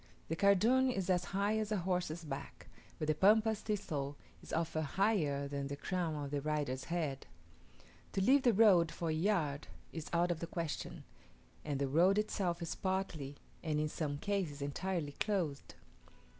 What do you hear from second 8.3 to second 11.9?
the road for a yard is out of the question; and the